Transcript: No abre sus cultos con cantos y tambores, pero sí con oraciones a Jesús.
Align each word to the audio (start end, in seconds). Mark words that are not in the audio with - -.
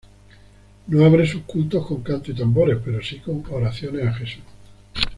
No 0.87 1.05
abre 1.05 1.27
sus 1.27 1.43
cultos 1.43 1.85
con 1.85 2.01
cantos 2.01 2.29
y 2.29 2.33
tambores, 2.33 2.79
pero 2.83 3.03
sí 3.03 3.19
con 3.19 3.43
oraciones 3.51 4.07
a 4.07 4.11
Jesús. 4.13 4.41